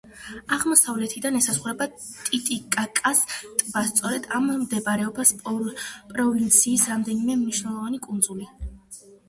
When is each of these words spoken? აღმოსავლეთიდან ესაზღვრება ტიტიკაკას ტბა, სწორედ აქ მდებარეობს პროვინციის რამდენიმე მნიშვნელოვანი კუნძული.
აღმოსავლეთიდან 0.55 1.35
ესაზღვრება 1.39 1.87
ტიტიკაკას 1.97 3.21
ტბა, 3.61 3.85
სწორედ 3.91 4.27
აქ 4.39 4.49
მდებარეობს 4.63 5.35
პროვინციის 5.45 6.91
რამდენიმე 6.95 7.41
მნიშვნელოვანი 7.47 8.05
კუნძული. 8.11 8.53